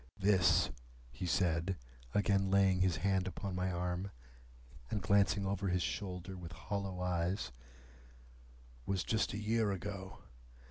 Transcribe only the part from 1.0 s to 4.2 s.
he said, again laying his hand upon my arm,